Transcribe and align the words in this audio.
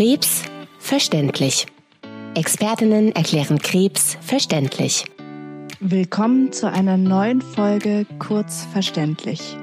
Krebs 0.00 0.44
verständlich. 0.78 1.66
Expertinnen 2.34 3.14
erklären 3.14 3.58
Krebs 3.58 4.16
verständlich. 4.22 5.04
Willkommen 5.78 6.52
zu 6.52 6.72
einer 6.72 6.96
neuen 6.96 7.42
Folge 7.42 8.06
Kurz 8.18 8.66
verständlich. 8.72 9.58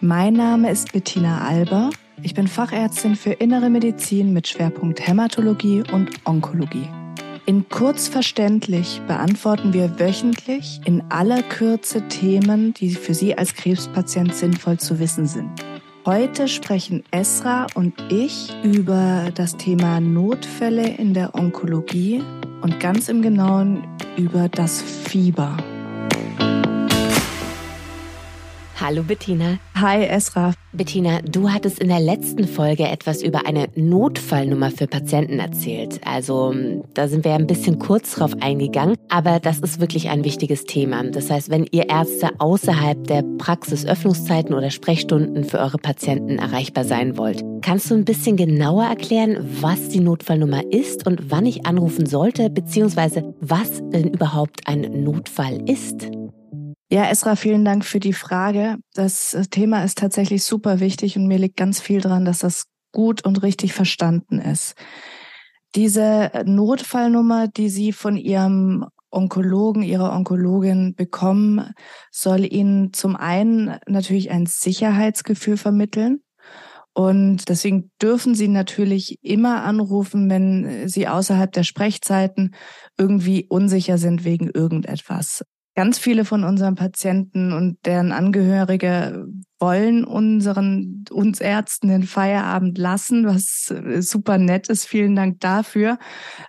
Mein 0.00 0.34
Name 0.34 0.70
ist 0.70 0.92
Bettina 0.92 1.40
Alber. 1.40 1.90
Ich 2.22 2.34
bin 2.34 2.46
Fachärztin 2.46 3.16
für 3.16 3.32
Innere 3.32 3.68
Medizin 3.68 4.32
mit 4.32 4.46
Schwerpunkt 4.46 5.04
Hämatologie 5.04 5.82
und 5.90 6.08
Onkologie. 6.24 6.88
In 7.46 7.68
Kurzverständlich 7.68 9.02
beantworten 9.08 9.72
wir 9.72 9.98
wöchentlich 9.98 10.80
in 10.84 11.02
aller 11.08 11.42
Kürze 11.42 12.06
Themen, 12.06 12.74
die 12.74 12.90
für 12.90 13.14
Sie 13.14 13.36
als 13.36 13.56
Krebspatient 13.56 14.36
sinnvoll 14.36 14.78
zu 14.78 15.00
wissen 15.00 15.26
sind. 15.26 15.50
Heute 16.12 16.48
sprechen 16.48 17.04
Esra 17.12 17.68
und 17.74 17.94
ich 18.08 18.52
über 18.64 19.30
das 19.32 19.56
Thema 19.56 20.00
Notfälle 20.00 20.96
in 20.96 21.14
der 21.14 21.36
Onkologie 21.36 22.20
und 22.62 22.80
ganz 22.80 23.08
im 23.08 23.22
Genauen 23.22 23.86
über 24.16 24.48
das 24.48 24.82
Fieber. 24.82 25.56
Hallo 28.80 29.02
Bettina. 29.02 29.58
Hi 29.74 30.04
Esra. 30.04 30.54
Bettina, 30.72 31.20
du 31.20 31.50
hattest 31.50 31.80
in 31.80 31.88
der 31.88 32.00
letzten 32.00 32.48
Folge 32.48 32.88
etwas 32.88 33.22
über 33.22 33.46
eine 33.46 33.68
Notfallnummer 33.74 34.70
für 34.70 34.86
Patienten 34.86 35.38
erzählt. 35.38 36.00
Also 36.06 36.54
da 36.94 37.06
sind 37.06 37.26
wir 37.26 37.34
ein 37.34 37.46
bisschen 37.46 37.78
kurz 37.78 38.14
drauf 38.14 38.32
eingegangen, 38.40 38.96
aber 39.10 39.38
das 39.38 39.58
ist 39.58 39.80
wirklich 39.80 40.08
ein 40.08 40.24
wichtiges 40.24 40.64
Thema. 40.64 41.04
Das 41.04 41.30
heißt, 41.30 41.50
wenn 41.50 41.66
ihr 41.70 41.90
Ärzte 41.90 42.30
außerhalb 42.38 43.06
der 43.06 43.22
Praxisöffnungszeiten 43.36 44.54
oder 44.54 44.70
Sprechstunden 44.70 45.44
für 45.44 45.58
eure 45.58 45.78
Patienten 45.78 46.38
erreichbar 46.38 46.84
sein 46.84 47.18
wollt, 47.18 47.44
kannst 47.60 47.90
du 47.90 47.96
ein 47.96 48.06
bisschen 48.06 48.38
genauer 48.38 48.84
erklären, 48.84 49.46
was 49.60 49.90
die 49.90 50.00
Notfallnummer 50.00 50.62
ist 50.72 51.06
und 51.06 51.30
wann 51.30 51.44
ich 51.44 51.66
anrufen 51.66 52.06
sollte, 52.06 52.48
beziehungsweise 52.48 53.34
was 53.40 53.82
denn 53.90 54.08
überhaupt 54.08 54.66
ein 54.66 55.04
Notfall 55.04 55.68
ist? 55.68 56.08
Ja, 56.92 57.08
Esra, 57.08 57.36
vielen 57.36 57.64
Dank 57.64 57.84
für 57.84 58.00
die 58.00 58.12
Frage. 58.12 58.78
Das 58.94 59.36
Thema 59.52 59.84
ist 59.84 59.98
tatsächlich 59.98 60.42
super 60.42 60.80
wichtig 60.80 61.16
und 61.16 61.28
mir 61.28 61.38
liegt 61.38 61.56
ganz 61.56 61.80
viel 61.80 62.00
dran, 62.00 62.24
dass 62.24 62.40
das 62.40 62.64
gut 62.90 63.24
und 63.24 63.44
richtig 63.44 63.72
verstanden 63.72 64.40
ist. 64.40 64.74
Diese 65.76 66.32
Notfallnummer, 66.44 67.46
die 67.46 67.68
Sie 67.68 67.92
von 67.92 68.16
Ihrem 68.16 68.86
Onkologen, 69.12 69.84
Ihrer 69.84 70.12
Onkologin 70.12 70.96
bekommen, 70.96 71.74
soll 72.10 72.44
Ihnen 72.52 72.92
zum 72.92 73.14
einen 73.14 73.78
natürlich 73.86 74.32
ein 74.32 74.46
Sicherheitsgefühl 74.46 75.58
vermitteln. 75.58 76.22
Und 76.92 77.48
deswegen 77.48 77.92
dürfen 78.02 78.34
Sie 78.34 78.48
natürlich 78.48 79.16
immer 79.22 79.62
anrufen, 79.62 80.28
wenn 80.28 80.88
Sie 80.88 81.06
außerhalb 81.06 81.52
der 81.52 81.62
Sprechzeiten 81.62 82.56
irgendwie 82.98 83.46
unsicher 83.48 83.96
sind 83.96 84.24
wegen 84.24 84.50
irgendetwas. 84.50 85.44
Ganz 85.76 85.98
viele 85.98 86.24
von 86.24 86.44
unseren 86.44 86.74
Patienten 86.74 87.52
und 87.52 87.78
deren 87.86 88.10
Angehörige 88.12 89.26
wollen 89.60 90.04
unseren, 90.04 91.04
uns 91.10 91.40
Ärzten 91.40 91.88
den 91.88 92.02
Feierabend 92.02 92.78
lassen, 92.78 93.26
was 93.26 93.72
super 94.00 94.38
nett 94.38 94.68
ist. 94.68 94.86
Vielen 94.86 95.14
Dank 95.14 95.38
dafür. 95.40 95.98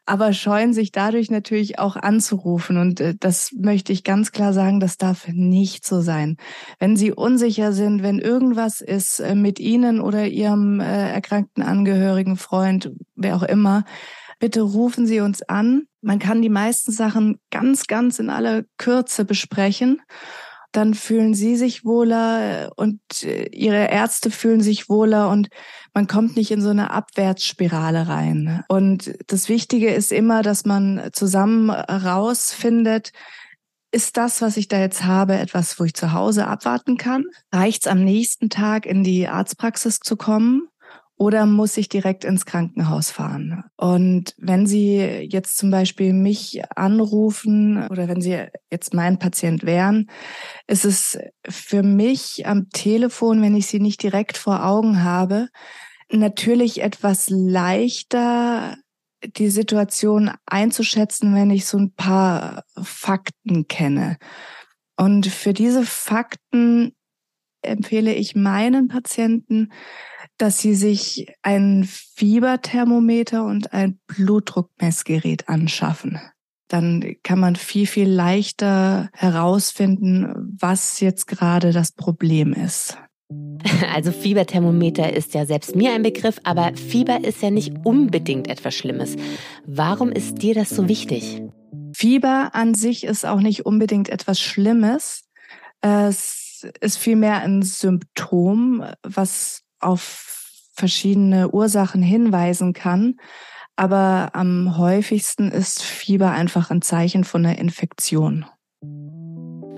Aber 0.06 0.34
scheuen 0.34 0.74
sich 0.74 0.92
dadurch 0.92 1.30
natürlich 1.30 1.78
auch 1.78 1.98
anzurufen. 1.98 2.78
Und 2.78 3.02
äh, 3.02 3.16
das 3.20 3.52
möchte 3.54 3.92
ich 3.94 4.04
ganz 4.04 4.32
klar 4.32 4.54
sagen, 4.54 4.80
das 4.80 4.98
darf 4.98 5.28
nicht 5.28 5.86
so 5.86 6.02
sein. 6.02 6.38
Wenn 6.80 6.96
Sie 6.96 7.12
unsicher 7.12 7.74
sind, 7.74 8.02
wenn 8.02 8.18
irgendwas 8.18 8.82
ist 8.82 9.20
äh, 9.20 9.36
mit 9.36 9.60
Ihnen 9.60 10.00
oder 10.00 10.28
Ihrem 10.28 10.80
äh, 10.80 11.12
erkrankten 11.12 11.64
Angehörigen, 11.64 12.38
Freund, 12.38 12.92
wer 13.16 13.36
auch 13.36 13.44
immer, 13.44 13.84
bitte 14.42 14.62
rufen 14.62 15.08
Sie 15.08 15.22
uns 15.22 15.42
an. 15.44 15.84
Man 16.02 16.20
kann 16.20 16.42
die 16.42 16.50
meisten 16.50 16.92
Sachen 16.92 17.40
ganz, 17.52 17.88
ganz 17.88 18.20
in 18.20 18.30
aller 18.30 18.64
Kürze 18.78 19.24
besprechen. 19.24 20.02
Dann 20.74 20.94
fühlen 20.94 21.34
Sie 21.34 21.56
sich 21.56 21.86
wohler 21.86 22.72
und 22.76 23.00
äh, 23.24 23.50
Ihre 23.50 23.90
Ärzte 23.90 24.32
fühlen 24.32 24.62
sich 24.62 24.90
wohler 24.90 25.30
und 25.30 25.50
man 25.94 26.08
kommt 26.08 26.36
nicht 26.38 26.50
in 26.52 26.62
so 26.62 26.70
eine 26.70 26.92
Abwärtsspirale 26.92 28.08
rein. 28.08 28.64
Und 28.68 29.14
das 29.28 29.48
Wichtige 29.48 29.94
ist 29.94 30.12
immer, 30.12 30.42
dass 30.42 30.66
man 30.66 31.10
zusammen 31.14 31.70
rausfindet, 31.70 33.12
ist 33.94 34.16
das, 34.16 34.42
was 34.42 34.56
ich 34.56 34.70
da 34.70 34.80
jetzt 34.80 35.04
habe, 35.04 35.36
etwas, 35.36 35.78
wo 35.78 35.84
ich 35.84 35.94
zu 35.94 36.14
Hause 36.14 36.48
abwarten 36.48 36.98
kann? 36.98 37.26
Reicht 37.52 37.86
es 37.86 37.92
am 37.92 38.04
nächsten 38.04 38.50
Tag 38.50 38.86
in 38.86 39.04
die 39.04 39.28
Arztpraxis 39.28 40.00
zu 40.00 40.16
kommen? 40.16 40.71
Oder 41.22 41.46
muss 41.46 41.78
ich 41.78 41.88
direkt 41.88 42.26
ins 42.26 42.48
Krankenhaus 42.48 43.12
fahren? 43.12 43.64
Und 43.78 44.34
wenn 44.40 44.66
Sie 44.66 44.98
jetzt 44.98 45.56
zum 45.56 45.70
Beispiel 45.70 46.14
mich 46.14 46.64
anrufen 46.76 47.88
oder 47.90 48.08
wenn 48.08 48.22
Sie 48.22 48.44
jetzt 48.72 48.96
mein 48.96 49.20
Patient 49.20 49.64
wären, 49.64 50.10
ist 50.66 50.84
es 50.84 51.20
für 51.48 51.84
mich 51.84 52.48
am 52.48 52.72
Telefon, 52.72 53.40
wenn 53.44 53.56
ich 53.56 53.68
Sie 53.68 53.80
nicht 53.80 54.02
direkt 54.02 54.36
vor 54.36 54.66
Augen 54.66 55.04
habe, 55.04 55.50
natürlich 56.12 56.82
etwas 56.82 57.30
leichter, 57.30 58.78
die 59.24 59.52
Situation 59.52 60.32
einzuschätzen, 60.48 61.36
wenn 61.36 61.52
ich 61.52 61.68
so 61.68 61.78
ein 61.78 61.94
paar 61.94 62.64
Fakten 62.82 63.68
kenne. 63.68 64.18
Und 64.98 65.28
für 65.28 65.54
diese 65.54 65.86
Fakten 65.86 66.94
empfehle 67.62 68.12
ich 68.16 68.36
meinen 68.36 68.88
Patienten, 68.88 69.70
dass 70.42 70.58
sie 70.58 70.74
sich 70.74 71.28
ein 71.44 71.88
Fieberthermometer 72.16 73.46
und 73.46 73.74
ein 73.74 74.00
Blutdruckmessgerät 74.08 75.48
anschaffen. 75.48 76.20
Dann 76.68 77.16
kann 77.22 77.40
man 77.40 77.56
viel, 77.56 77.86
viel 77.86 78.10
leichter 78.10 79.10
herausfinden, 79.14 80.58
was 80.60 81.00
jetzt 81.00 81.28
gerade 81.28 81.72
das 81.72 81.92
Problem 81.92 82.54
ist. 82.54 82.98
Also 83.94 84.12
Fieberthermometer 84.12 85.14
ist 85.14 85.34
ja 85.34 85.46
selbst 85.46 85.76
mir 85.76 85.94
ein 85.94 86.04
Begriff, 86.04 86.40
aber 86.44 86.72
Fieber 86.76 87.24
ist 87.24 87.42
ja 87.42 87.50
nicht 87.50 87.74
unbedingt 87.86 88.48
etwas 88.48 88.76
Schlimmes. 88.76 89.16
Warum 89.66 90.12
ist 90.12 90.42
dir 90.42 90.56
das 90.56 90.70
so 90.70 90.90
wichtig? 90.90 91.42
Fieber 91.94 92.52
an 92.54 92.74
sich 92.74 93.04
ist 93.04 93.26
auch 93.26 93.40
nicht 93.40 93.66
unbedingt 93.66 94.10
etwas 94.10 94.40
Schlimmes. 94.40 95.24
Es 95.82 96.68
ist 96.80 96.98
vielmehr 96.98 97.42
ein 97.42 97.62
Symptom, 97.62 98.84
was 99.04 99.61
auf 99.82 100.70
verschiedene 100.74 101.50
Ursachen 101.50 102.02
hinweisen 102.02 102.74
kann. 102.74 103.16
Aber 103.76 104.30
am 104.34 104.78
häufigsten 104.78 105.52
ist 105.52 105.82
Fieber 105.82 106.32
einfach 106.32 106.72
ein 106.72 106.82
Zeichen 106.82 107.24
von 107.24 107.46
einer 107.46 107.58
Infektion. 107.58 108.46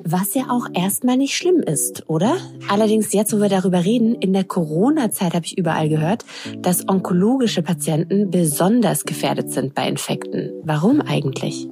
Was 0.06 0.34
ja 0.34 0.50
auch 0.50 0.68
erstmal 0.74 1.16
nicht 1.16 1.36
schlimm 1.36 1.62
ist, 1.62 2.10
oder? 2.10 2.36
Allerdings 2.68 3.14
jetzt, 3.14 3.32
wo 3.34 3.40
wir 3.40 3.48
darüber 3.48 3.86
reden, 3.86 4.16
in 4.16 4.34
der 4.34 4.44
Corona-Zeit 4.44 5.34
habe 5.34 5.46
ich 5.46 5.58
überall 5.58 5.88
gehört, 5.88 6.26
dass 6.58 6.90
onkologische 6.90 7.62
Patienten 7.62 8.30
besonders 8.30 9.06
gefährdet 9.06 9.52
sind 9.52 9.74
bei 9.74 9.88
Infekten. 9.88 10.52
Warum 10.64 11.00
eigentlich? 11.00 11.70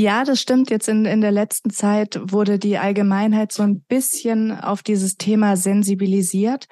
Ja, 0.00 0.22
das 0.22 0.40
stimmt. 0.40 0.70
Jetzt 0.70 0.88
in, 0.88 1.04
in 1.06 1.20
der 1.20 1.32
letzten 1.32 1.70
Zeit 1.70 2.20
wurde 2.22 2.60
die 2.60 2.78
Allgemeinheit 2.78 3.50
so 3.50 3.64
ein 3.64 3.80
bisschen 3.80 4.52
auf 4.52 4.84
dieses 4.84 5.16
Thema 5.16 5.56
sensibilisiert. 5.56 6.66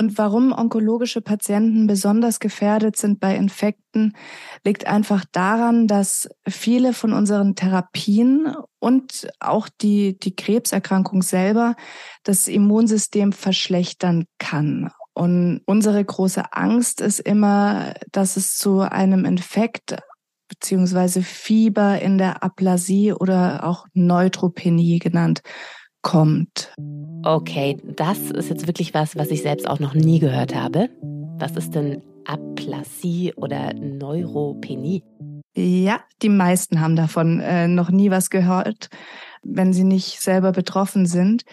Und 0.00 0.16
warum 0.16 0.50
onkologische 0.50 1.20
Patienten 1.20 1.86
besonders 1.86 2.40
gefährdet 2.40 2.96
sind 2.96 3.20
bei 3.20 3.36
Infekten, 3.36 4.16
liegt 4.64 4.86
einfach 4.86 5.24
daran, 5.30 5.86
dass 5.86 6.28
viele 6.48 6.94
von 6.94 7.12
unseren 7.12 7.54
Therapien 7.54 8.56
und 8.80 9.28
auch 9.40 9.68
die, 9.68 10.18
die 10.18 10.34
Krebserkrankung 10.34 11.20
selber 11.22 11.76
das 12.22 12.48
Immunsystem 12.48 13.32
verschlechtern 13.32 14.24
kann. 14.38 14.90
Und 15.12 15.60
unsere 15.66 16.02
große 16.02 16.52
Angst 16.52 17.02
ist 17.02 17.20
immer, 17.20 17.94
dass 18.10 18.36
es 18.36 18.56
zu 18.56 18.80
einem 18.80 19.26
Infekt 19.26 19.96
beziehungsweise 20.48 21.22
Fieber 21.22 22.00
in 22.00 22.18
der 22.18 22.42
Aplasie 22.42 23.12
oder 23.12 23.64
auch 23.64 23.86
Neutropenie 23.94 24.98
genannt 24.98 25.42
kommt. 26.02 26.72
Okay, 27.24 27.78
das 27.84 28.30
ist 28.30 28.50
jetzt 28.50 28.66
wirklich 28.66 28.94
was, 28.94 29.16
was 29.16 29.30
ich 29.30 29.42
selbst 29.42 29.68
auch 29.68 29.80
noch 29.80 29.94
nie 29.94 30.18
gehört 30.18 30.54
habe. 30.54 30.90
Was 31.38 31.56
ist 31.56 31.74
denn 31.74 32.02
Aplasie 32.26 33.32
oder 33.34 33.72
Neuropenie? 33.74 35.02
Ja, 35.56 36.00
die 36.22 36.28
meisten 36.28 36.80
haben 36.80 36.96
davon 36.96 37.40
äh, 37.40 37.68
noch 37.68 37.90
nie 37.90 38.10
was 38.10 38.28
gehört, 38.28 38.88
wenn 39.42 39.72
sie 39.72 39.84
nicht 39.84 40.20
selber 40.20 40.52
betroffen 40.52 41.06
sind. 41.06 41.44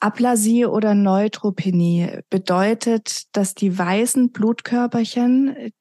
Aplasie 0.00 0.66
oder 0.66 0.94
Neutropenie 0.94 2.20
bedeutet, 2.28 3.24
dass 3.32 3.54
die 3.54 3.76
weißen 3.78 4.30
Blutkörperchen, 4.32 5.72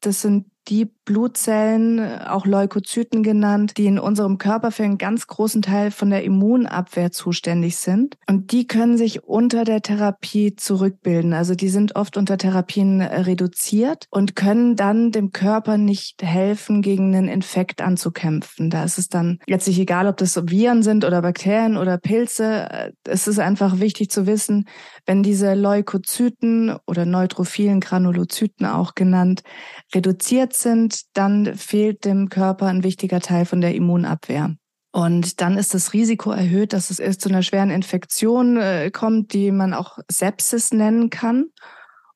das 0.00 0.22
sind 0.22 0.46
die 0.68 0.90
Blutzellen, 1.04 2.20
auch 2.22 2.46
Leukozyten 2.46 3.22
genannt, 3.22 3.74
die 3.76 3.86
in 3.86 3.98
unserem 3.98 4.38
Körper 4.38 4.70
für 4.70 4.84
einen 4.84 4.96
ganz 4.96 5.26
großen 5.26 5.60
Teil 5.60 5.90
von 5.90 6.08
der 6.08 6.24
Immunabwehr 6.24 7.12
zuständig 7.12 7.76
sind. 7.76 8.16
Und 8.26 8.52
die 8.52 8.66
können 8.66 8.96
sich 8.96 9.24
unter 9.24 9.64
der 9.64 9.82
Therapie 9.82 10.56
zurückbilden. 10.56 11.34
Also 11.34 11.54
die 11.54 11.68
sind 11.68 11.96
oft 11.96 12.16
unter 12.16 12.38
Therapien 12.38 13.02
reduziert 13.02 14.06
und 14.10 14.34
können 14.34 14.76
dann 14.76 15.12
dem 15.12 15.32
Körper 15.32 15.76
nicht 15.76 16.22
helfen, 16.22 16.80
gegen 16.80 17.14
einen 17.14 17.28
Infekt 17.28 17.82
anzukämpfen. 17.82 18.70
Da 18.70 18.84
ist 18.84 18.96
es 18.96 19.08
dann 19.10 19.40
letztlich 19.46 19.78
egal, 19.78 20.06
ob 20.06 20.16
das 20.16 20.36
Viren 20.48 20.82
sind 20.82 21.04
oder 21.04 21.20
Bakterien 21.20 21.76
oder 21.76 21.98
Pilze. 21.98 22.92
Es 23.04 23.28
ist 23.28 23.38
einfach 23.38 23.78
wichtig 23.80 24.10
zu 24.10 24.26
wissen, 24.26 24.66
wenn 25.04 25.22
diese 25.22 25.52
Leukozyten 25.54 26.76
oder 26.86 27.04
neutrophilen 27.04 27.80
Granulozyten 27.80 28.64
auch 28.64 28.94
genannt 28.94 29.42
reduziert 29.94 30.53
sind, 30.54 31.16
dann 31.16 31.54
fehlt 31.56 32.04
dem 32.04 32.28
Körper 32.28 32.66
ein 32.66 32.82
wichtiger 32.82 33.20
Teil 33.20 33.44
von 33.44 33.60
der 33.60 33.74
Immunabwehr. 33.74 34.54
Und 34.92 35.40
dann 35.40 35.58
ist 35.58 35.74
das 35.74 35.92
Risiko 35.92 36.30
erhöht, 36.30 36.72
dass 36.72 36.98
es 36.98 37.18
zu 37.18 37.28
einer 37.28 37.42
schweren 37.42 37.70
Infektion 37.70 38.56
äh, 38.56 38.90
kommt, 38.92 39.32
die 39.32 39.50
man 39.50 39.74
auch 39.74 39.98
Sepsis 40.08 40.72
nennen 40.72 41.10
kann. 41.10 41.46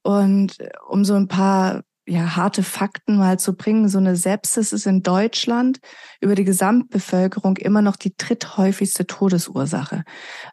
Und 0.02 0.60
äh, 0.60 0.70
um 0.88 1.04
so 1.04 1.14
ein 1.14 1.26
paar 1.26 1.82
ja, 2.08 2.36
harte 2.36 2.62
Fakten 2.62 3.18
mal 3.18 3.38
zu 3.38 3.54
bringen. 3.54 3.88
So 3.88 3.98
eine 3.98 4.16
Sepsis 4.16 4.72
ist 4.72 4.86
in 4.86 5.02
Deutschland 5.02 5.78
über 6.20 6.34
die 6.34 6.44
Gesamtbevölkerung 6.44 7.58
immer 7.58 7.82
noch 7.82 7.96
die 7.96 8.16
dritthäufigste 8.16 9.06
Todesursache. 9.06 10.04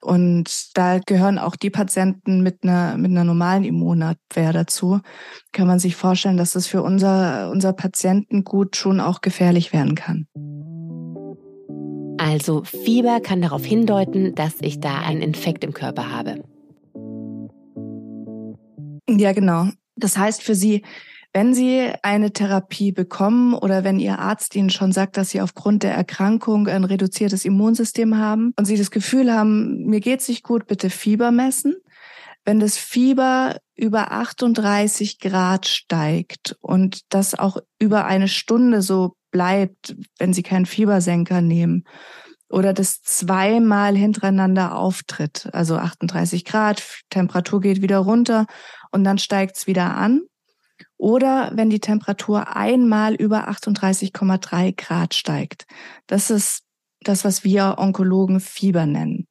Und 0.02 0.78
da 0.78 1.00
gehören 1.00 1.40
auch 1.40 1.56
die 1.56 1.70
Patienten 1.70 2.42
mit 2.42 2.64
einer, 2.64 2.98
mit 2.98 3.12
einer 3.12 3.24
normalen 3.24 3.64
Immunabwehr 3.64 4.52
dazu. 4.52 5.00
Kann 5.54 5.68
man 5.68 5.80
sich 5.80 5.96
vorstellen, 5.96 6.38
dass 6.38 6.52
das 6.52 6.68
für 6.68 6.84
unser, 6.84 7.50
unser 7.52 7.74
Patientengut 7.74 8.76
schon 8.76 9.00
auch 9.00 9.22
gefährlich 9.22 9.72
werden 9.72 9.96
kann. 9.96 10.28
Also 12.18 12.64
Fieber 12.64 13.20
kann 13.22 13.42
darauf 13.42 13.64
hindeuten, 13.64 14.36
dass 14.36 14.56
ich 14.62 14.80
da 14.80 15.00
einen 15.00 15.22
Infekt 15.22 15.64
im 15.64 15.74
Körper 15.74 16.12
habe. 16.12 16.44
Ja, 19.08 19.32
genau. 19.34 19.70
Das 19.96 20.18
heißt 20.18 20.44
für 20.44 20.56
Sie, 20.56 20.84
wenn 21.36 21.54
Sie 21.54 21.92
eine 22.02 22.32
Therapie 22.32 22.94
bekommen 22.94 23.56
oder 23.56 23.84
wenn 23.84 24.00
Ihr 24.00 24.20
Arzt 24.20 24.56
Ihnen 24.56 24.70
schon 24.70 24.94
sagt, 24.94 25.18
dass 25.18 25.32
Sie 25.32 25.42
aufgrund 25.42 25.84
der 25.84 25.94
Erkrankung 25.94 26.70
ein 26.70 26.86
reduziertes 26.86 27.44
Immunsystem 27.44 28.18
haben 28.18 28.54
und 28.58 28.64
Sie 28.64 28.78
das 28.78 28.90
Gefühl 28.90 29.34
haben, 29.34 29.84
mir 29.84 30.00
geht's 30.00 30.30
nicht 30.30 30.44
gut, 30.44 30.66
bitte 30.66 30.90
Fieber 30.90 31.32
messen. 31.32 31.76
Wenn 32.46 32.62
das 32.62 32.78
Fieber 32.78 33.58
über 33.76 34.14
38 34.14 35.20
Grad 35.20 35.68
steigt 35.68 36.56
und 36.62 37.02
das 37.10 37.38
auch 37.38 37.58
über 37.80 38.06
eine 38.06 38.30
Stunde 38.30 38.82
so 38.82 39.18
bleibt, 39.30 39.94
wenn 40.18 40.32
Sie 40.32 40.44
keinen 40.44 40.66
Fiebersenker 40.66 41.42
nehmen, 41.42 41.84
oder 42.48 42.72
das 42.72 43.02
zweimal 43.02 43.98
hintereinander 43.98 44.78
auftritt, 44.78 45.50
also 45.52 45.76
38 45.76 46.46
Grad, 46.46 46.82
Temperatur 47.10 47.60
geht 47.60 47.82
wieder 47.82 47.98
runter 47.98 48.46
und 48.92 49.04
dann 49.04 49.18
steigt's 49.18 49.68
wieder 49.68 49.98
an, 49.98 50.22
oder 50.98 51.52
wenn 51.54 51.70
die 51.70 51.80
Temperatur 51.80 52.56
einmal 52.56 53.16
über 53.16 53.50
38,3 53.50 54.76
Grad 54.76 55.14
steigt. 55.14 55.66
Das 56.08 56.30
ist 56.30 56.64
das, 57.02 57.24
was 57.24 57.44
wir 57.44 57.76
Onkologen 57.78 58.40
Fieber 58.40 58.86
nennen. 58.86 59.28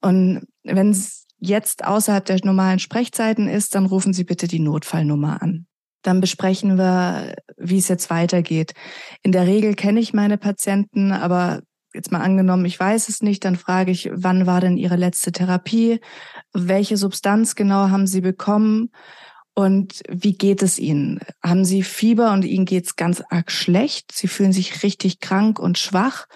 Und 0.00 0.46
wenn 0.64 0.90
es 0.90 1.26
jetzt 1.38 1.84
außerhalb 1.84 2.24
der 2.24 2.38
normalen 2.44 2.78
Sprechzeiten 2.78 3.48
ist, 3.48 3.74
dann 3.74 3.86
rufen 3.86 4.12
Sie 4.12 4.24
bitte 4.24 4.48
die 4.48 4.58
Notfallnummer 4.58 5.42
an. 5.42 5.66
Dann 6.02 6.20
besprechen 6.20 6.78
wir, 6.78 7.34
wie 7.56 7.78
es 7.78 7.88
jetzt 7.88 8.10
weitergeht. 8.10 8.74
In 9.22 9.32
der 9.32 9.46
Regel 9.46 9.74
kenne 9.74 10.00
ich 10.00 10.14
meine 10.14 10.38
Patienten, 10.38 11.12
aber 11.12 11.62
jetzt 11.94 12.12
mal 12.12 12.20
angenommen, 12.20 12.64
ich 12.64 12.78
weiß 12.78 13.08
es 13.08 13.22
nicht, 13.22 13.44
dann 13.44 13.56
frage 13.56 13.90
ich, 13.90 14.10
wann 14.12 14.46
war 14.46 14.60
denn 14.60 14.76
Ihre 14.76 14.96
letzte 14.96 15.32
Therapie? 15.32 16.00
Welche 16.52 16.96
Substanz 16.96 17.54
genau 17.54 17.88
haben 17.88 18.06
Sie 18.06 18.20
bekommen? 18.20 18.90
Und 19.58 20.02
wie 20.10 20.34
geht 20.34 20.62
es 20.62 20.78
Ihnen? 20.78 21.18
Haben 21.42 21.64
Sie 21.64 21.82
Fieber 21.82 22.32
und 22.32 22.44
Ihnen 22.44 22.66
geht 22.66 22.84
es 22.84 22.96
ganz 22.96 23.22
arg 23.30 23.50
schlecht? 23.50 24.12
Sie 24.12 24.28
fühlen 24.28 24.52
sich 24.52 24.82
richtig 24.82 25.20
krank 25.20 25.58
und 25.58 25.78
schwach? 25.78 26.26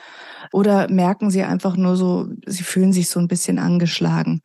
Oder 0.53 0.91
merken 0.91 1.31
Sie 1.31 1.43
einfach 1.43 1.77
nur 1.77 1.97
so, 1.97 2.29
Sie 2.47 2.63
fühlen 2.63 2.95
sich 2.95 3.11
so 3.11 3.21
ein 3.21 3.29
bisschen 3.29 3.59
angeschlagen? 3.59 4.41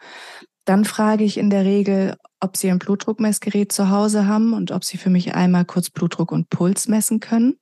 Dann 0.66 0.83
frage 0.83 1.24
ich 1.24 1.38
in 1.38 1.50
der 1.50 1.63
Regel, 1.63 2.18
ob 2.42 2.57
Sie 2.57 2.69
ein 2.69 2.80
Blutdruckmessgerät 2.80 3.72
zu 3.72 3.89
Hause 3.89 4.27
haben 4.27 4.51
und 4.51 4.72
ob 4.72 4.83
Sie 4.83 4.98
für 4.98 5.10
mich 5.10 5.36
einmal 5.36 5.63
kurz 5.63 5.89
Blutdruck 5.89 6.33
und 6.33 6.50
Puls 6.50 6.89
messen 6.89 7.22
können. 7.22 7.56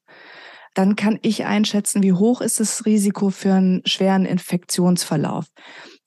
Dann 0.74 0.96
kann 0.96 1.20
ich 1.22 1.46
einschätzen, 1.46 2.02
wie 2.02 2.14
hoch 2.14 2.42
ist 2.42 2.60
das 2.60 2.88
Risiko 2.88 3.30
für 3.30 3.54
einen 3.54 3.84
schweren 3.86 4.26
Infektionsverlauf. 4.26 5.46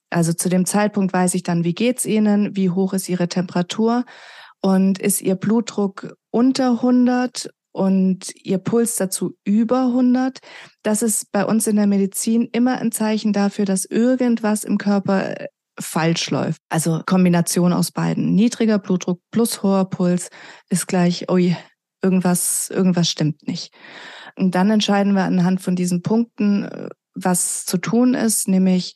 Also 0.09 0.33
zu 0.33 0.49
dem 0.49 0.65
Zeitpunkt 0.65 1.13
weiß 1.13 1.33
ich 1.35 1.43
dann, 1.43 1.63
wie 1.63 1.73
geht's 1.73 2.05
Ihnen, 2.05 2.57
wie 2.57 2.69
hoch 2.69 2.91
ist 2.91 3.07
Ihre 3.07 3.29
Temperatur 3.29 4.03
und 4.61 4.99
ist 4.99 5.21
ihr 5.21 5.35
Blutdruck 5.35 6.15
unter 6.31 6.71
100 6.71 7.49
und 7.71 8.33
ihr 8.43 8.57
Puls 8.57 8.95
dazu 8.95 9.35
über 9.43 9.87
100, 9.87 10.39
das 10.81 11.03
ist 11.03 11.31
bei 11.31 11.45
uns 11.45 11.67
in 11.67 11.75
der 11.75 11.85
Medizin 11.87 12.49
immer 12.51 12.79
ein 12.79 12.91
Zeichen 12.91 13.33
dafür, 13.33 13.65
dass 13.65 13.85
irgendwas 13.85 14.63
im 14.63 14.79
Körper 14.79 15.39
äh, 15.39 15.47
falsch 15.79 16.31
läuft. 16.31 16.59
Also 16.69 17.03
Kombination 17.05 17.73
aus 17.73 17.91
beiden. 17.91 18.33
Niedriger 18.33 18.79
Blutdruck 18.79 19.21
plus 19.29 19.61
hoher 19.61 19.89
Puls 19.89 20.29
ist 20.69 20.87
gleich, 20.87 21.29
ui, 21.29 21.55
irgendwas, 22.01 22.71
irgendwas 22.71 23.09
stimmt 23.09 23.47
nicht. 23.47 23.71
Und 24.35 24.55
dann 24.55 24.71
entscheiden 24.71 25.13
wir 25.13 25.23
anhand 25.23 25.61
von 25.61 25.75
diesen 25.75 26.01
Punkten, 26.01 26.63
äh, 26.63 26.89
was 27.13 27.65
zu 27.65 27.77
tun 27.77 28.15
ist, 28.15 28.47
nämlich 28.47 28.95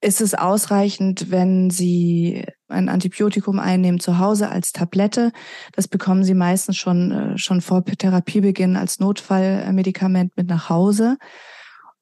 ist 0.00 0.20
es 0.20 0.34
ausreichend, 0.34 1.30
wenn 1.30 1.70
Sie 1.70 2.44
ein 2.74 2.90
Antibiotikum 2.90 3.58
einnehmen 3.58 4.00
zu 4.00 4.18
Hause 4.18 4.50
als 4.50 4.72
Tablette. 4.72 5.32
Das 5.72 5.88
bekommen 5.88 6.24
Sie 6.24 6.34
meistens 6.34 6.76
schon, 6.76 7.10
äh, 7.10 7.38
schon 7.38 7.60
vor 7.62 7.84
Therapiebeginn 7.84 8.76
als 8.76 9.00
Notfallmedikament 9.00 10.36
mit 10.36 10.48
nach 10.48 10.68
Hause. 10.68 11.16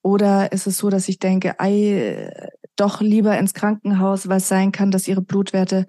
Oder 0.02 0.50
ist 0.50 0.66
es 0.66 0.78
so, 0.78 0.90
dass 0.90 1.08
ich 1.08 1.20
denke, 1.20 1.60
ei, 1.60 2.28
doch 2.76 3.00
lieber 3.00 3.38
ins 3.38 3.54
Krankenhaus, 3.54 4.28
weil 4.28 4.38
es 4.38 4.48
sein 4.48 4.72
kann, 4.72 4.90
dass 4.90 5.06
Ihre 5.06 5.22
Blutwerte 5.22 5.86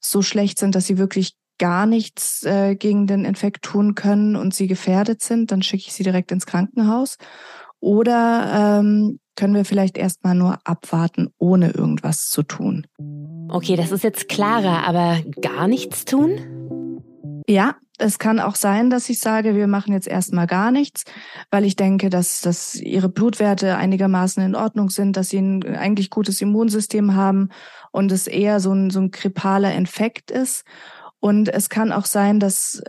so 0.00 0.22
schlecht 0.22 0.58
sind, 0.58 0.74
dass 0.74 0.86
Sie 0.86 0.96
wirklich 0.96 1.34
gar 1.58 1.84
nichts 1.84 2.42
äh, 2.44 2.74
gegen 2.74 3.06
den 3.06 3.26
Infekt 3.26 3.62
tun 3.62 3.94
können 3.94 4.34
und 4.34 4.54
Sie 4.54 4.66
gefährdet 4.66 5.22
sind, 5.22 5.52
dann 5.52 5.60
schicke 5.60 5.84
ich 5.88 5.92
Sie 5.92 6.02
direkt 6.02 6.32
ins 6.32 6.46
Krankenhaus. 6.46 7.18
Oder 7.80 8.78
ähm, 8.80 9.20
können 9.36 9.54
wir 9.54 9.64
vielleicht 9.64 9.98
erstmal 9.98 10.34
nur 10.34 10.58
abwarten, 10.64 11.28
ohne 11.38 11.70
irgendwas 11.70 12.28
zu 12.28 12.42
tun. 12.42 12.86
Okay, 13.52 13.76
das 13.76 13.90
ist 13.90 14.04
jetzt 14.04 14.28
klarer, 14.28 14.86
aber 14.86 15.20
gar 15.40 15.66
nichts 15.66 16.04
tun? 16.04 17.02
Ja, 17.48 17.74
es 17.98 18.18
kann 18.18 18.40
auch 18.40 18.54
sein, 18.54 18.90
dass 18.90 19.08
ich 19.08 19.18
sage, 19.18 19.54
wir 19.54 19.66
machen 19.66 19.92
jetzt 19.92 20.06
erstmal 20.06 20.46
gar 20.46 20.70
nichts, 20.70 21.04
weil 21.50 21.64
ich 21.64 21.76
denke, 21.76 22.10
dass, 22.10 22.40
dass 22.40 22.76
ihre 22.76 23.08
Blutwerte 23.08 23.76
einigermaßen 23.76 24.42
in 24.42 24.54
Ordnung 24.54 24.88
sind, 24.88 25.16
dass 25.16 25.30
sie 25.30 25.38
ein 25.38 25.76
eigentlich 25.76 26.10
gutes 26.10 26.40
Immunsystem 26.40 27.14
haben 27.14 27.50
und 27.90 28.12
es 28.12 28.26
eher 28.26 28.60
so 28.60 28.72
ein, 28.72 28.90
so 28.90 29.00
ein 29.00 29.10
grippaler 29.10 29.74
Infekt 29.74 30.30
ist. 30.30 30.64
Und 31.18 31.50
es 31.50 31.68
kann 31.68 31.92
auch 31.92 32.06
sein, 32.06 32.40
dass, 32.40 32.82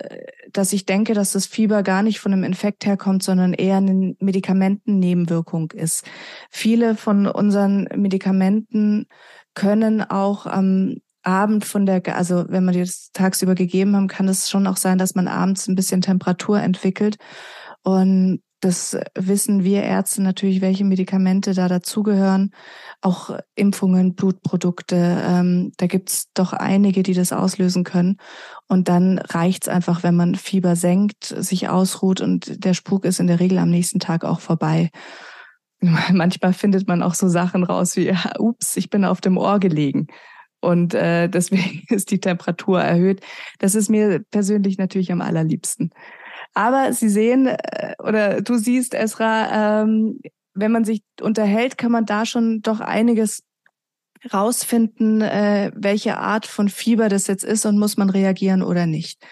dass 0.53 0.71
ich 0.71 0.85
denke, 0.85 1.13
dass 1.13 1.33
das 1.33 1.45
Fieber 1.47 1.83
gar 1.83 2.01
nicht 2.01 2.21
von 2.21 2.31
einem 2.31 2.45
Infekt 2.45 2.85
herkommt, 2.85 3.23
sondern 3.23 3.53
eher 3.53 3.77
eine 3.77 4.15
Medikamentennebenwirkung 4.19 5.71
ist. 5.71 6.05
Viele 6.49 6.95
von 6.95 7.27
unseren 7.27 7.89
Medikamenten 7.93 9.07
können 9.53 10.01
auch 10.01 10.45
am 10.45 10.97
Abend 11.23 11.65
von 11.65 11.85
der, 11.85 12.01
also 12.15 12.45
wenn 12.49 12.65
man 12.65 12.73
die 12.73 12.79
das 12.79 13.11
tagsüber 13.13 13.55
gegeben 13.55 13.95
haben, 13.95 14.07
kann 14.07 14.27
es 14.27 14.49
schon 14.49 14.65
auch 14.67 14.77
sein, 14.77 14.97
dass 14.97 15.15
man 15.15 15.27
abends 15.27 15.67
ein 15.67 15.75
bisschen 15.75 16.01
Temperatur 16.01 16.59
entwickelt. 16.59 17.17
Und 17.83 18.41
das 18.61 18.95
wissen 19.15 19.63
wir 19.63 19.81
Ärzte 19.81 20.21
natürlich, 20.21 20.61
welche 20.61 20.85
Medikamente 20.85 21.55
da 21.55 21.67
dazugehören. 21.67 22.51
Auch 23.01 23.35
Impfungen, 23.55 24.13
Blutprodukte. 24.13 25.23
Ähm, 25.27 25.71
da 25.77 25.87
gibt's 25.87 26.27
doch 26.35 26.53
einige, 26.53 27.01
die 27.01 27.15
das 27.15 27.33
auslösen 27.33 27.83
können. 27.83 28.17
Und 28.67 28.87
dann 28.87 29.17
reicht's 29.17 29.67
einfach, 29.67 30.03
wenn 30.03 30.15
man 30.15 30.35
Fieber 30.35 30.75
senkt, 30.75 31.23
sich 31.23 31.69
ausruht 31.69 32.21
und 32.21 32.63
der 32.63 32.75
Spuk 32.75 33.03
ist 33.05 33.19
in 33.19 33.27
der 33.27 33.39
Regel 33.39 33.57
am 33.57 33.71
nächsten 33.71 33.99
Tag 33.99 34.23
auch 34.23 34.39
vorbei. 34.39 34.91
Manchmal 36.11 36.53
findet 36.53 36.87
man 36.87 37.01
auch 37.03 37.15
so 37.15 37.27
Sachen 37.27 37.63
raus 37.63 37.95
wie, 37.95 38.13
ups, 38.37 38.77
ich 38.77 38.89
bin 38.89 39.03
auf 39.05 39.21
dem 39.21 39.37
Ohr 39.37 39.59
gelegen. 39.59 40.07
Und 40.59 40.93
äh, 40.93 41.27
deswegen 41.29 41.83
ist 41.89 42.11
die 42.11 42.19
Temperatur 42.19 42.81
erhöht. 42.81 43.21
Das 43.59 43.75
ist 43.75 43.89
mir 43.89 44.19
persönlich 44.31 44.77
natürlich 44.77 45.11
am 45.11 45.21
allerliebsten. 45.21 45.91
Aber 46.53 46.93
Sie 46.93 47.09
sehen 47.09 47.47
äh, 47.47 47.95
oder 47.99 48.41
du 48.41 48.57
siehst, 48.57 48.93
Esra, 48.93 49.81
ähm, 49.83 50.19
wenn 50.53 50.71
man 50.71 50.83
sich 50.83 51.01
unterhält, 51.21 51.77
kann 51.77 51.91
man 51.91 52.05
da 52.05 52.25
schon 52.25 52.61
doch 52.61 52.81
einiges 52.81 53.43
rausfinden, 54.31 55.21
äh, 55.21 55.71
welche 55.73 56.17
Art 56.17 56.45
von 56.45 56.69
Fieber 56.69 57.09
das 57.09 57.27
jetzt 57.27 57.43
ist 57.43 57.65
und 57.65 57.79
muss 57.79 57.97
man 57.97 58.09
reagieren 58.09 58.61
oder 58.61 58.85
nicht. 58.85 59.25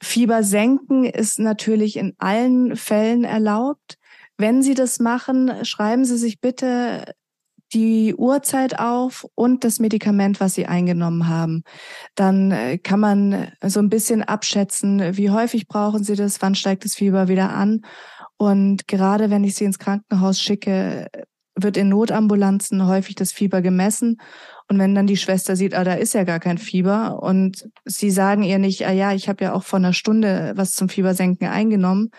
Fieber 0.00 0.42
senken 0.42 1.04
ist 1.04 1.38
natürlich 1.38 1.96
in 1.96 2.14
allen 2.18 2.76
Fällen 2.76 3.24
erlaubt. 3.24 3.95
Wenn 4.38 4.62
Sie 4.62 4.74
das 4.74 4.98
machen, 4.98 5.64
schreiben 5.64 6.04
Sie 6.04 6.18
sich 6.18 6.40
bitte 6.40 7.04
die 7.72 8.14
Uhrzeit 8.14 8.78
auf 8.78 9.26
und 9.34 9.64
das 9.64 9.80
Medikament, 9.80 10.40
was 10.40 10.54
Sie 10.54 10.66
eingenommen 10.66 11.28
haben. 11.28 11.62
Dann 12.14 12.52
äh, 12.52 12.78
kann 12.78 13.00
man 13.00 13.52
so 13.64 13.80
ein 13.80 13.88
bisschen 13.88 14.22
abschätzen, 14.22 15.16
wie 15.16 15.30
häufig 15.30 15.66
brauchen 15.66 16.04
Sie 16.04 16.14
das, 16.14 16.40
wann 16.42 16.54
steigt 16.54 16.84
das 16.84 16.94
Fieber 16.94 17.28
wieder 17.28 17.50
an. 17.50 17.80
Und 18.36 18.86
gerade 18.86 19.30
wenn 19.30 19.44
ich 19.44 19.56
Sie 19.56 19.64
ins 19.64 19.78
Krankenhaus 19.78 20.40
schicke, 20.40 21.08
wird 21.56 21.76
in 21.76 21.88
Notambulanzen 21.88 22.86
häufig 22.86 23.14
das 23.14 23.32
Fieber 23.32 23.62
gemessen. 23.62 24.18
Und 24.68 24.78
wenn 24.78 24.94
dann 24.94 25.06
die 25.06 25.16
Schwester 25.16 25.56
sieht, 25.56 25.74
ah, 25.74 25.84
da 25.84 25.94
ist 25.94 26.12
ja 26.12 26.24
gar 26.24 26.40
kein 26.40 26.58
Fieber 26.58 27.22
und 27.22 27.68
sie 27.84 28.10
sagen 28.10 28.42
ihr 28.42 28.58
nicht, 28.58 28.86
ah 28.86 28.92
ja, 28.92 29.12
ich 29.12 29.28
habe 29.28 29.44
ja 29.44 29.52
auch 29.54 29.62
vor 29.62 29.78
einer 29.78 29.92
Stunde 29.92 30.52
was 30.56 30.72
zum 30.72 30.88
Fiebersenken 30.88 31.48
eingenommen, 31.48 32.10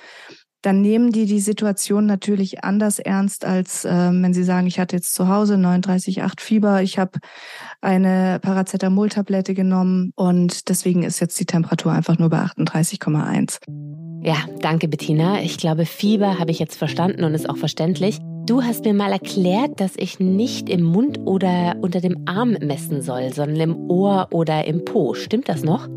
dann 0.68 0.82
nehmen 0.82 1.14
die 1.14 1.26
die 1.26 1.40
Situation 1.40 2.06
natürlich 2.06 2.66
anders 2.66 3.00
ernst, 3.00 3.46
als 3.46 3.86
äh, 3.86 3.90
wenn 3.90 4.34
sie 4.34 4.44
sagen, 4.44 4.68
ich 4.68 4.82
hatte 4.82 4.98
jetzt 4.98 5.14
zu 5.14 5.30
Hause 5.30 5.56
39,8 5.56 6.42
Fieber, 6.42 6.82
ich 6.82 7.00
habe 7.00 7.20
eine 7.80 8.40
Paracetamol-Tablette 8.42 9.54
genommen 9.54 10.12
und 10.18 10.68
deswegen 10.68 11.04
ist 11.04 11.22
jetzt 11.22 11.40
die 11.40 11.46
Temperatur 11.46 11.94
einfach 11.94 12.20
nur 12.20 12.30
bei 12.30 12.40
38,1. 12.40 13.60
Ja, 14.24 14.36
danke 14.60 14.90
Bettina. 14.90 15.42
Ich 15.42 15.58
glaube, 15.58 15.86
Fieber 15.86 16.38
habe 16.38 16.52
ich 16.52 16.60
jetzt 16.60 16.76
verstanden 16.76 17.24
und 17.24 17.34
ist 17.34 17.50
auch 17.50 17.56
verständlich. 17.56 18.20
Du 18.46 18.62
hast 18.62 18.84
mir 18.84 18.94
mal 18.94 19.14
erklärt, 19.14 19.80
dass 19.80 19.94
ich 19.96 20.20
nicht 20.20 20.70
im 20.70 20.84
Mund 20.84 21.20
oder 21.24 21.78
unter 21.80 22.02
dem 22.02 22.28
Arm 22.28 22.58
messen 22.60 23.02
soll, 23.02 23.32
sondern 23.32 23.62
im 23.62 23.90
Ohr 23.90 24.28
oder 24.32 24.66
im 24.66 24.84
Po. 24.84 25.14
Stimmt 25.14 25.48
das 25.48 25.64
noch? 25.64 25.88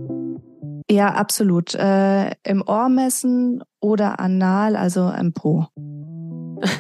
Ja, 0.91 1.15
absolut. 1.15 1.75
Äh, 1.75 2.33
Im 2.43 2.63
Ohr 2.67 2.89
messen 2.89 3.63
oder 3.81 4.19
anal, 4.19 4.75
also 4.75 5.09
im 5.09 5.33
Po. 5.33 5.67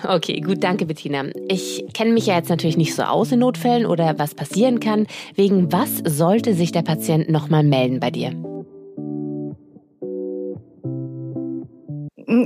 Okay, 0.06 0.42
gut, 0.42 0.62
danke 0.62 0.84
Bettina. 0.84 1.24
Ich 1.48 1.86
kenne 1.94 2.12
mich 2.12 2.26
ja 2.26 2.36
jetzt 2.36 2.50
natürlich 2.50 2.76
nicht 2.76 2.94
so 2.94 3.02
aus 3.02 3.32
in 3.32 3.38
Notfällen 3.38 3.86
oder 3.86 4.18
was 4.18 4.34
passieren 4.34 4.78
kann. 4.78 5.06
Wegen 5.36 5.72
was 5.72 6.02
sollte 6.04 6.52
sich 6.52 6.70
der 6.70 6.82
Patient 6.82 7.30
nochmal 7.30 7.62
melden 7.64 7.98
bei 7.98 8.10
dir? 8.10 8.34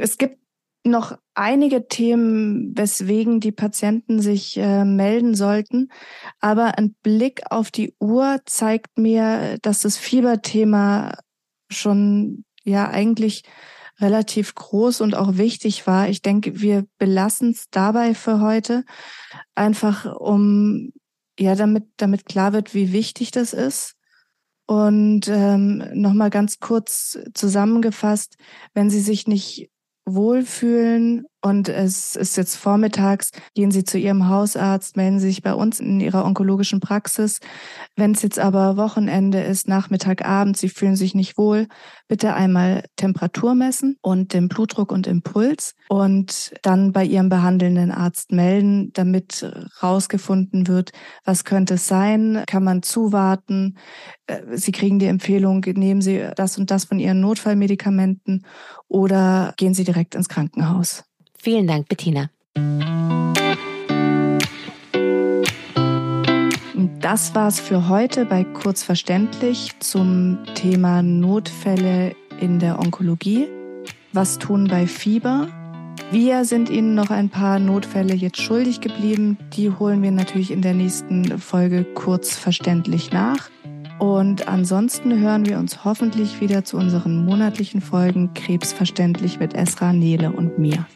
Es 0.00 0.16
gibt 0.16 0.38
noch 0.84 1.18
einige 1.34 1.88
Themen, 1.88 2.72
weswegen 2.76 3.40
die 3.40 3.50
Patienten 3.50 4.20
sich 4.20 4.56
äh, 4.56 4.84
melden 4.84 5.34
sollten. 5.34 5.88
Aber 6.38 6.78
ein 6.78 6.94
Blick 7.02 7.42
auf 7.50 7.72
die 7.72 7.94
Uhr 7.98 8.38
zeigt 8.44 8.96
mir, 8.96 9.58
dass 9.62 9.80
das 9.80 9.96
Fieberthema 9.96 11.14
schon 11.70 12.44
ja 12.64 12.88
eigentlich 12.88 13.42
relativ 14.00 14.54
groß 14.54 15.00
und 15.00 15.14
auch 15.14 15.36
wichtig 15.36 15.86
war. 15.86 16.08
Ich 16.08 16.22
denke, 16.22 16.60
wir 16.60 16.84
belassen 16.98 17.50
es 17.50 17.66
dabei 17.70 18.14
für 18.14 18.40
heute, 18.40 18.84
einfach 19.54 20.16
um 20.16 20.92
ja 21.38 21.54
damit 21.54 21.84
damit 21.96 22.26
klar 22.26 22.52
wird, 22.52 22.74
wie 22.74 22.92
wichtig 22.92 23.30
das 23.30 23.52
ist. 23.52 23.94
Und 24.66 25.28
ähm, 25.28 25.84
nochmal 25.92 26.30
ganz 26.30 26.58
kurz 26.58 27.18
zusammengefasst, 27.34 28.36
wenn 28.72 28.88
Sie 28.88 29.00
sich 29.00 29.26
nicht 29.26 29.70
wohlfühlen 30.06 31.26
und 31.44 31.68
es 31.68 32.16
ist 32.16 32.38
jetzt 32.38 32.56
vormittags, 32.56 33.30
gehen 33.54 33.70
Sie 33.70 33.84
zu 33.84 33.98
Ihrem 33.98 34.30
Hausarzt, 34.30 34.96
melden 34.96 35.18
Sie 35.18 35.26
sich 35.26 35.42
bei 35.42 35.52
uns 35.52 35.78
in 35.78 36.00
Ihrer 36.00 36.24
onkologischen 36.24 36.80
Praxis. 36.80 37.38
Wenn 37.96 38.12
es 38.12 38.22
jetzt 38.22 38.38
aber 38.38 38.78
Wochenende 38.78 39.42
ist, 39.42 39.68
Nachmittag, 39.68 40.24
Abend, 40.24 40.56
Sie 40.56 40.70
fühlen 40.70 40.96
sich 40.96 41.14
nicht 41.14 41.36
wohl, 41.36 41.66
bitte 42.08 42.32
einmal 42.32 42.84
Temperatur 42.96 43.54
messen 43.54 43.98
und 44.00 44.32
den 44.32 44.48
Blutdruck 44.48 44.90
und 44.90 45.06
Impuls 45.06 45.74
und 45.90 46.54
dann 46.62 46.92
bei 46.92 47.04
Ihrem 47.04 47.28
behandelnden 47.28 47.90
Arzt 47.90 48.32
melden, 48.32 48.90
damit 48.94 49.46
rausgefunden 49.82 50.66
wird, 50.66 50.92
was 51.26 51.44
könnte 51.44 51.74
es 51.74 51.86
sein, 51.86 52.42
kann 52.46 52.64
man 52.64 52.82
zuwarten. 52.82 53.76
Äh, 54.28 54.56
Sie 54.56 54.72
kriegen 54.72 54.98
die 54.98 55.08
Empfehlung, 55.08 55.60
nehmen 55.60 56.00
Sie 56.00 56.26
das 56.36 56.56
und 56.56 56.70
das 56.70 56.86
von 56.86 56.98
Ihren 56.98 57.20
Notfallmedikamenten 57.20 58.46
oder 58.88 59.52
gehen 59.58 59.74
Sie 59.74 59.84
direkt 59.84 60.14
ins 60.14 60.30
Krankenhaus. 60.30 61.04
Vielen 61.44 61.66
Dank, 61.66 61.90
Bettina. 61.90 62.30
Das 67.02 67.34
war's 67.34 67.60
für 67.60 67.90
heute 67.90 68.24
bei 68.24 68.44
Kurzverständlich 68.44 69.72
zum 69.78 70.38
Thema 70.54 71.02
Notfälle 71.02 72.16
in 72.40 72.60
der 72.60 72.78
Onkologie. 72.78 73.46
Was 74.14 74.38
tun 74.38 74.68
bei 74.68 74.86
Fieber? 74.86 75.48
Wir 76.10 76.46
sind 76.46 76.70
Ihnen 76.70 76.94
noch 76.94 77.10
ein 77.10 77.28
paar 77.28 77.58
Notfälle 77.58 78.14
jetzt 78.14 78.40
schuldig 78.40 78.80
geblieben. 78.80 79.36
Die 79.54 79.70
holen 79.70 80.02
wir 80.02 80.12
natürlich 80.12 80.50
in 80.50 80.62
der 80.62 80.72
nächsten 80.72 81.38
Folge 81.38 81.84
kurzverständlich 81.84 83.12
nach. 83.12 83.50
Und 83.98 84.48
ansonsten 84.48 85.18
hören 85.18 85.44
wir 85.44 85.58
uns 85.58 85.84
hoffentlich 85.84 86.40
wieder 86.40 86.64
zu 86.64 86.78
unseren 86.78 87.26
monatlichen 87.26 87.82
Folgen 87.82 88.32
Krebsverständlich 88.32 89.40
mit 89.40 89.52
Esra, 89.52 89.92
Nele 89.92 90.32
und 90.32 90.58
mir. 90.58 90.86